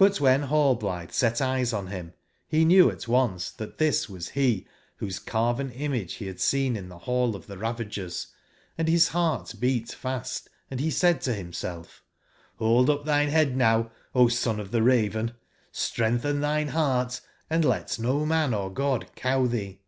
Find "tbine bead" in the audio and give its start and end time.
13.04-13.54